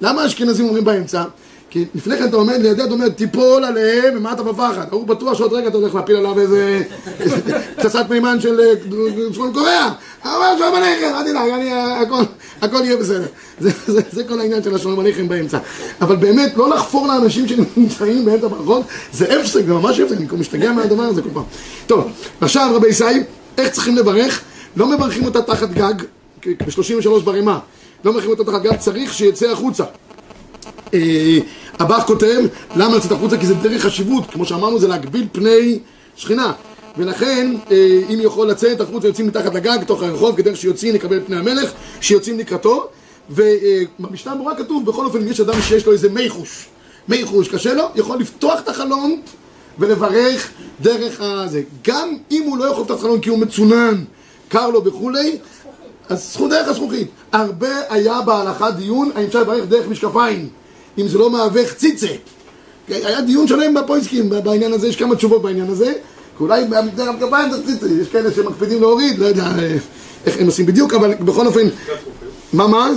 [0.00, 1.22] למה האשכנזים אומרים באמצע?
[1.70, 4.84] כי לפני כן אתה עומד לידי, אתה אומר, תיפול עליהם, ומה אתה בפחד?
[4.90, 6.82] הוא בטוח שעוד רגע אתה הולך להפיל עליו איזה
[7.76, 8.72] פצצת מימן של אה,
[9.32, 9.88] צפון קוריאה.
[10.24, 12.24] הוא אומר, שלום עליכם, אל תדאג, אני, אה, הכל-
[12.64, 13.26] הכל יהיה בסדר.
[13.60, 15.58] זה- זה- זה כל העניין של השלום עליכם באמצע.
[16.00, 20.72] אבל באמת, לא לחפור לאנשים שנמצאים באמצע ברכות, זה הפסק, זה ממש הפסק, אני משתגע
[20.72, 21.42] מהדבר הזה כל פעם.
[21.86, 22.04] טוב,
[22.40, 23.22] עכשיו רבי ישראל,
[23.58, 24.40] איך צריכים לברך?
[24.76, 25.94] לא מברכים אותה תחת גג,
[26.46, 27.58] ב-33 ברימה.
[28.04, 29.84] לא מברכים אותה תחת גג, צריך שיצא החוצה.
[30.94, 31.38] אה,
[31.78, 32.40] הבח כותב,
[32.76, 33.38] למה לצאת החוצה?
[33.38, 35.78] כי זה דרך חשיבות, כמו שאמרנו, זה להגביל פני
[36.16, 36.52] שכינה.
[36.98, 41.36] ולכן, אה, אם יכול לצאת החוצה, יוצאים מתחת לגג, תוך הרחוב, כדרך שיוצאים לקבל פני
[41.36, 42.88] המלך, שיוצאים לקראתו.
[43.30, 46.66] ובמשנה ברורה כתוב, בכל אופן, אם יש אדם שיש לו איזה מי חוש,
[47.08, 49.20] מי חוש, קשה לו, יכול לפתוח את החלון
[49.78, 51.62] ולברך דרך הזה.
[51.86, 54.04] גם אם הוא לא יכול לפתוח את החלון כי הוא מצונן,
[54.48, 55.38] קר לו וכולי,
[56.08, 57.08] אז זכות דרך הזכוכית.
[57.32, 60.48] הרבה היה בהלכה דיון, האם אפשר לברך דרך משקפיים,
[60.98, 62.08] אם זה לא מהווה חציצה.
[62.88, 65.92] היה דיון שלם בפויסקים בעניין הזה, יש כמה תשובות בעניין הזה.
[66.36, 66.64] כי אולי
[66.98, 69.76] המשקפיים זה חציצה, יש כאלה שמקפידים להוריד, לא יודע אה,
[70.26, 71.68] איך הם עושים בדיוק, אבל בכל אופן...
[72.52, 72.90] מה, מה?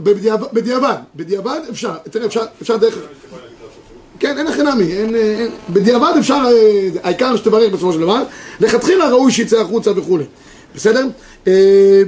[0.00, 2.98] בדיעבד, בדיעבד, אפשר, תראה, אפשר, אפשר דרך...
[4.18, 8.22] כן, אין הכי נמי, אין, אין, בדיעבד אפשר, אה, העיקר שתברך בסופו של דבר,
[8.60, 10.24] לכתחילה ראוי שיצא החוצה וכולי,
[10.74, 11.06] בסדר?
[11.46, 12.02] אה,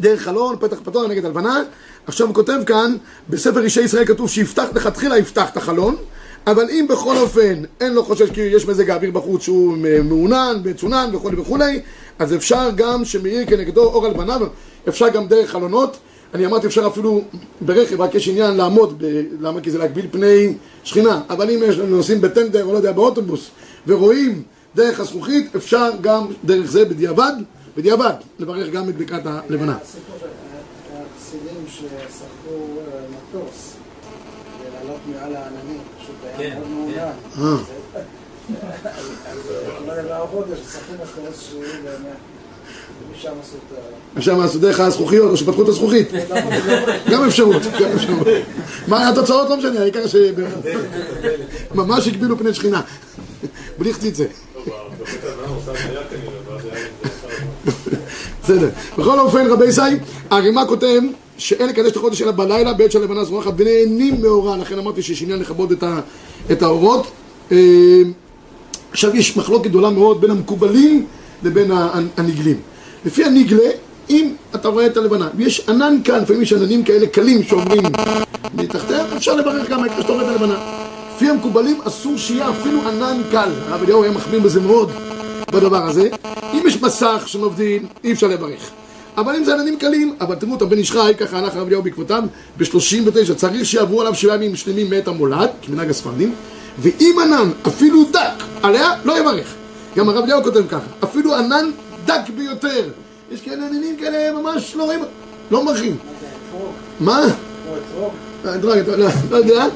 [0.00, 1.62] דרך חלון, פתח פתוח נגד הלבנה,
[2.06, 2.96] עכשיו הוא כותב כאן,
[3.28, 5.96] בספר אישי ישראל כתוב שיפתח, לכתחילה יפתח את החלון,
[6.46, 11.10] אבל אם בכל אופן אין לו חושש כי יש מזג האוויר בחוץ שהוא מעונן, מצונן
[11.12, 11.80] וכולי וכולי,
[12.18, 14.40] אז אפשר גם שמאיר כנגדו אור על פניו,
[14.88, 15.96] אפשר גם דרך חלונות.
[16.34, 17.22] אני אמרתי אפשר אפילו
[17.60, 19.22] ברכב, רק יש עניין לעמוד, ב...
[19.40, 19.60] למה?
[19.60, 21.20] כי זה להגביל פני שכינה.
[21.30, 23.50] אבל אם יש לנו נוסעים בטנדר או לא יודע, באוטובוס,
[23.86, 24.42] ורואים
[24.74, 27.32] דרך הזכוכית, אפשר גם דרך זה בדיעבד,
[27.76, 29.76] בדיעבד, לברך גם את בקעת הלבנה.
[29.82, 30.26] הסיפור של
[30.94, 33.79] החסידים ששרפו אה, מטוס
[34.90, 37.00] ולעלות מעל העננים, פשוט היה כן, מאוד כן.
[37.38, 37.58] מעונן.
[37.58, 37.62] אה.
[44.16, 46.08] משם עשו דרך הזכוכיות, או שפתחו את הזכוכית.
[47.10, 48.26] גם אפשרות, גם אפשרות.
[48.88, 49.48] מה התוצאות?
[49.50, 50.16] לא משנה, העיקר ש...
[51.74, 52.80] ממש הגבילו פני שכינה.
[53.78, 54.24] בלי חציצה.
[58.50, 58.68] בסדר.
[58.98, 59.80] בכל אופן, רבי ישי,
[60.30, 61.00] הרימה כותב
[61.38, 65.38] שאין לקדש את החודש אלא בלילה בעת שהלבנה זורחת ונהנים מאורה, לכן אמרתי שיש עניין
[65.38, 66.00] לכבוד את, ה,
[66.52, 67.06] את האורות.
[67.52, 68.02] אה,
[68.90, 71.06] עכשיו יש מחלוקת גדולה מאוד בין המקובלים
[71.42, 71.70] לבין
[72.16, 72.56] הנגלים.
[73.06, 73.70] לפי הנגלה,
[74.10, 77.82] אם אתה רואה את הלבנה, ויש ענן קל, לפעמים יש עננים כאלה קלים שאומרים
[78.54, 80.54] מתחתיהם, אפשר לברך גם העיקר שאתה רואה את הלבנה.
[81.16, 83.50] לפי המקובלים אסור שיהיה אפילו ענן קל.
[83.68, 84.90] הרב אליהו היה מחמיר בזה מאוד
[85.52, 86.08] בדבר הזה.
[86.54, 88.70] אם יש מסך שמבדיל, אי אפשר לברך.
[89.16, 91.82] אבל אם זה עננים קלים, אבל תראו את הבן איש חי, ככה הלך הרב אליהו
[91.82, 92.22] בעקבותיו,
[92.58, 96.34] ב-39 צריך שיעברו עליו שבעה ימים שלמים מאת המולד, כמנהג הספרדים,
[96.78, 99.54] ואם ענן, אפילו דק, עליה, לא יברך.
[99.96, 101.70] גם הרב אליהו כותב ככה, אפילו ענן
[102.04, 102.88] דק ביותר.
[103.32, 105.00] יש כאלה עננים כאלה ממש לא רואים,
[105.50, 105.96] לא מברכים.
[107.00, 107.26] מה?
[108.40, 108.74] אתה לא
[109.30, 109.66] לא יודע.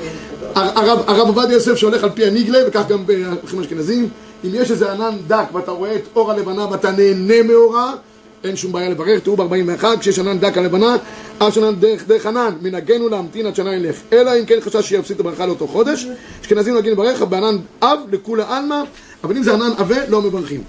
[0.54, 4.08] הרב עובדיה יוסף שהולך על פי הניגלה, וכך גם בהלכים אשכנזים,
[4.44, 7.94] אם יש איזה ענן דק ואתה רואה את אור הלבנה ואתה נהנה מאורה,
[8.44, 10.96] אין שום בעיה לברך, תראו ב-41, כשיש ענן דק על לבנה,
[11.38, 13.96] אף ענן דרך דרך ענן, מנהגנו להמתין עד שנה ילך.
[14.12, 16.06] אלא אם כן חשש שיפסיד את הברכה לאותו חודש,
[16.42, 18.80] אשכנזים נוהגים לברך, בענן אב לכולי עלמא,
[19.24, 20.62] אבל אם זה ענן עבה, לא מברכים.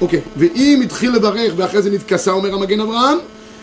[0.00, 3.18] אוקיי, ואם התחיל לברך ואחרי זה נתכסה, אומר המגן אברהם,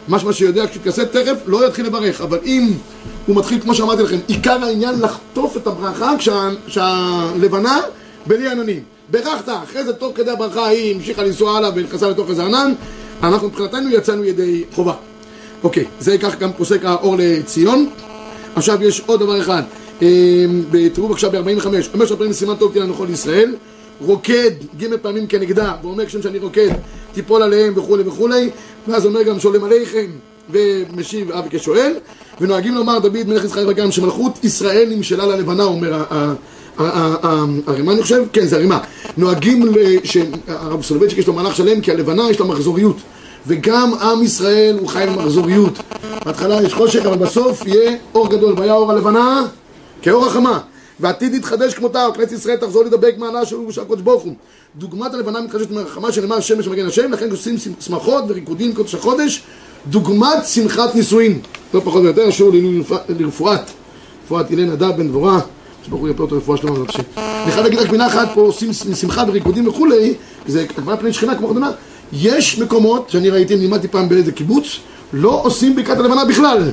[0.10, 2.72] משמע שיודע כשתתכסה תכף, לא יתחיל לברך, אבל אם
[3.26, 7.80] הוא מתחיל, כמו שאמרתי לכם, עיקר העניין לחטוף את הברכה כשה, כשהלבנה
[8.26, 8.97] בלי עננים.
[9.12, 12.74] ברכת, אחרי זה תוך כדי הברכה היא המשיכה לנסוע הלאה ונכנסה לתוך איזה ענן,
[13.24, 14.94] אנחנו מבחינתנו יצאנו ידי חובה.
[15.64, 17.90] אוקיי, זה כך גם פוסק האור לציון.
[18.56, 19.64] עכשיו יש עוד דבר אחד,
[20.02, 20.08] אה,
[20.94, 23.56] תראו בבקשה ב-45, אומר שהפעמים סימן טוב תהיה לנו כל ישראל,
[24.02, 26.70] רוקד ג' פעמים כנגדה, ואומר כשם שאני רוקד
[27.14, 28.50] תיפול עליהם וכולי וכולי,
[28.88, 30.06] ואז אומר גם שולם עליכם
[30.50, 31.94] ומשיב אבי כשואל,
[32.42, 36.34] ונוהגים לומר דוד מלך ישראל וגם שמלכות ישראל נמשלה ללבנה, אומר ה-
[36.78, 38.24] הרימה אני חושב?
[38.34, 38.80] כן זה הרימה.
[39.18, 39.66] נוהגים,
[40.04, 42.98] שהרב סולובייצ'יק יש לו מהלך שלם כי הלבנה יש לה מחזוריות.
[43.48, 45.80] וגם עם ישראל הוא חי במחזוריות.
[46.26, 49.46] בהתחלה יש חושך, אבל בסוף יהיה אור גדול, והיה אור הלבנה
[50.02, 50.60] כאור החמה.
[51.00, 54.34] ועתיד יתחדש כמותה, וכנסת ישראל תחזור לדבק מעלה של הקודש ברוך הוא.
[54.76, 59.44] דוגמת הלבנה מתחדשת מהחמה שנאמר שמש מגן השם, לכן עושים שמחות וריקודים קודש החודש,
[59.88, 61.40] דוגמת שמחת נישואין.
[61.74, 62.52] לא פחות או יותר, שיעור
[63.10, 63.62] לרפואת,
[64.26, 65.40] רפואת הלל נדב בן דבורה,
[65.88, 67.04] שברוך יפה אותו רפואה שלמה השם.
[67.18, 70.14] אני חייב להגיד רק מילה אחת פה, עושים שמחה וריקודים וכולי,
[70.48, 71.72] זה הגבלת פני שכינה כמו חתונה.
[72.14, 74.66] יש מקומות שאני ראיתי, לימדתי פעם באיזה קיבוץ,
[75.14, 76.72] לא עושים ברכת הלבנה בכלל.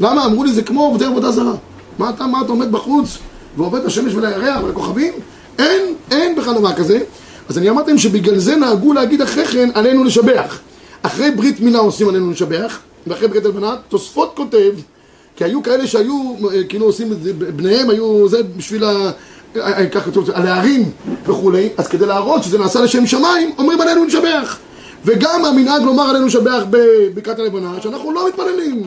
[0.00, 0.24] למה?
[0.26, 1.54] אמרו לי זה כמו עובדי עבודה זרה.
[1.98, 3.18] מה אתה, מה אתה עומד בחוץ
[3.56, 5.12] ועובד לשמש ולירח ולכוכבים?
[5.58, 7.00] אין, אין בכלל דבר כזה.
[7.48, 10.58] אז אני אמרתי להם שבגלל זה נהגו להגיד אחרי כן עלינו לשבח.
[11.02, 14.72] אחרי ברית מילה עושים עלינו לשבח, ואחרי ברית הלבנה, תוספות כותב,
[15.36, 19.10] כי היו כאלה שהיו, אה, כאילו עושים את זה, בניהם היו, זה בשביל ה...
[19.56, 20.90] אה, ככה כתוב, הלהרים
[21.26, 24.58] וכולי, אז כדי להראות שזה נעשה לשם שמיים, אומרים עלינו לשבח.
[25.04, 28.82] וגם המנהג לומר עלינו לשבח בבקעת הלבנה, שאנחנו לא מתפללים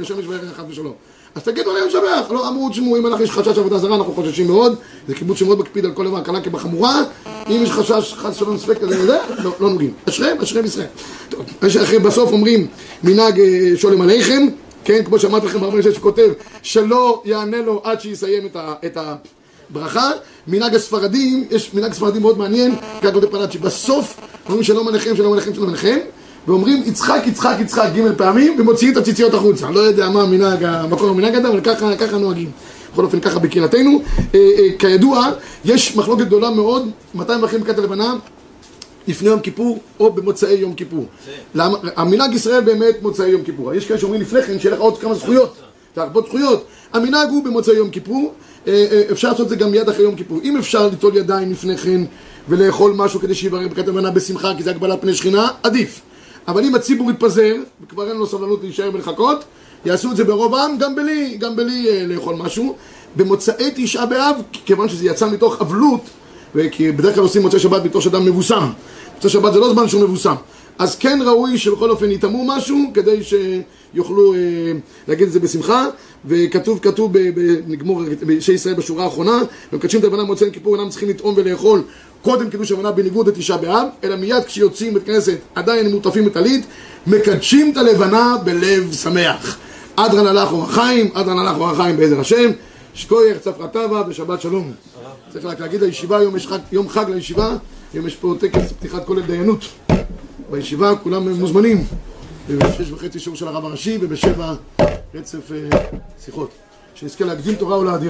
[0.00, 0.92] לשמש וירח חס ושלום.
[1.34, 2.30] אז תגידו עלינו לשבח.
[2.30, 4.76] לא אמרו, תשמעו, אם אנחנו יש חשש עבודה זרה, אנחנו חוששים מאוד.
[5.08, 7.02] זה קיבוץ שמאוד מקפיד על כל דבר, קלה כבחמורה.
[7.48, 9.92] אם יש חשש, חס ושלום, ספק כזה וזה, לא, לא נוגעים.
[10.08, 10.86] אשריהם, אשריהם ישראל.
[12.02, 12.66] בסוף אומרים,
[13.04, 14.46] מנהג אה, שולם עליכם,
[14.84, 16.28] כן, כמו שאמרתי לכם, הרבה שש כותב,
[16.62, 18.74] שלא יענה לו עד שיסיים את ה...
[18.86, 19.14] את ה
[19.72, 20.10] ברכה,
[20.46, 24.16] מנהג הספרדים, יש מנהג ספרדי מאוד מעניין, כך כותב פלאצ'י, בסוף
[24.46, 25.98] אומרים שלום עליכם, שלום עליכם, שלום עליכם,
[26.46, 29.70] ואומרים יצחק, יצחק, יצחק ג' פעמים, ומוציאים את הציציות החוצה.
[29.70, 32.50] לא יודע מה המנהג, המקור המנהג הזה, אבל ככה, ככה נוהגים.
[32.92, 34.02] בכל אופן, ככה בקהילתנו.
[34.34, 35.28] אה, אה, כידוע,
[35.64, 38.14] יש מחלוקת גדולה מאוד, מתי מברכים ברכת הלבנה?
[39.08, 41.06] לפני יום כיפור או במוצאי יום כיפור.
[41.54, 41.78] למה?
[41.96, 43.74] המנהג ישראל באמת מוצאי יום כיפור.
[43.74, 45.56] יש כאלה שאומרים לפני כן שיהיה לך עוד כמה זכויות,
[45.96, 46.64] להרבות זכויות.
[46.92, 48.34] המנהג הוא במוצאי יום כיפור,
[48.66, 50.40] אה, אה, אפשר לעשות את זה גם מיד אחרי יום כיפור.
[50.44, 52.00] אם אפשר ליטול ידיים לפני כן
[52.48, 56.00] ולאכול משהו כדי שיברר ברכת המנה בשמחה, כי זה הגבלת פני שכינה, עדיף.
[56.48, 59.44] אבל אם הציבור יתפזר, וכבר אין לו סבלנות להישאר ולחכות,
[59.84, 62.76] יעשו את זה ברוב העם, גם בלי, גם בלי אה, לאכול משהו.
[63.16, 66.00] במוצאי תשעה באב, כיוון שזה יצא מתוך אבלות,
[66.70, 68.70] כי בדרך כלל עושים מוצאי שבת בתור שאדם מבוסם.
[69.14, 70.34] מוצאי שבת זה לא זמן שהוא מבוסם.
[70.78, 74.38] אז כן ראוי שבכל אופן יטמאו משהו כדי שיוכלו אה,
[75.08, 75.86] להגיד את זה בשמחה
[76.26, 80.76] וכתוב, כתוב, ב, ב, נגמור באישי ישראל בשורה האחרונה ומקדשים את הלבנה במוצאי יום כיפור
[80.76, 81.82] אינם צריכים לטעום ולאכול
[82.22, 86.66] קודם קידוש הלבנה בניגוד לתשעה באב אלא מיד כשיוצאים בית כנסת עדיין הם מוטפים בטלית
[87.06, 89.58] מקדשים את הלבנה בלב שמח
[89.96, 92.50] אדרן הלך אור החיים, אדרן הלך אור החיים בעזר השם
[92.94, 94.72] שכוייך צפרתה בה ושבת שלום.
[95.32, 97.56] צריך רק להגיד לישיבה, יום, יש חג, יום חג לישיבה,
[97.92, 99.64] היום יש פה טקס פתיחת כולל דיינות.
[100.50, 101.84] בישיבה כולם מוזמנים.
[102.48, 104.54] בשש וחצי שיעור של הרב הראשי ובשבע
[105.14, 105.78] רצף אה,
[106.24, 106.50] שיחות.
[106.94, 108.08] שנזכה להקדים תורה ולהדיר.